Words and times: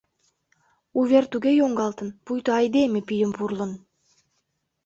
Увер 0.99 1.23
туге 1.31 1.51
йоҥгалтын, 1.59 2.09
пуйто 2.25 2.49
айдеме 2.59 3.01
пийым 3.07 3.31
пурлын. 3.37 3.71